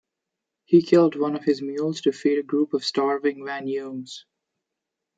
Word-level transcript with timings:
He 0.65 0.81
killed 0.81 1.15
one 1.15 1.35
of 1.35 1.43
his 1.43 1.61
mules 1.61 2.01
to 2.01 2.11
feed 2.11 2.39
a 2.39 2.41
group 2.41 2.73
of 2.73 2.83
starving 2.83 3.43
Vanyumes. 3.45 4.25